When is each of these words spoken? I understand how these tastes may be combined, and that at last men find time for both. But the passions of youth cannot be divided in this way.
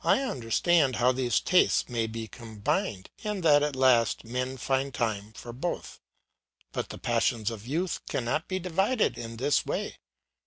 I 0.00 0.22
understand 0.22 0.96
how 0.96 1.12
these 1.12 1.38
tastes 1.38 1.86
may 1.86 2.06
be 2.06 2.26
combined, 2.26 3.10
and 3.22 3.42
that 3.42 3.62
at 3.62 3.76
last 3.76 4.24
men 4.24 4.56
find 4.56 4.94
time 4.94 5.34
for 5.34 5.52
both. 5.52 6.00
But 6.72 6.88
the 6.88 6.96
passions 6.96 7.50
of 7.50 7.66
youth 7.66 8.00
cannot 8.08 8.48
be 8.48 8.58
divided 8.58 9.18
in 9.18 9.36
this 9.36 9.66
way. 9.66 9.96